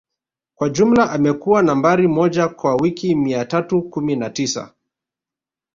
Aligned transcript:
Kwa 0.55 0.69
jumla 0.69 1.11
amekuwa 1.11 1.61
Nambari 1.63 2.07
moja 2.07 2.47
kwa 2.47 2.75
wiki 2.75 3.15
mia 3.15 3.45
tatu 3.45 3.81
kumi 3.81 4.15
na 4.15 4.29
tisa 4.29 4.73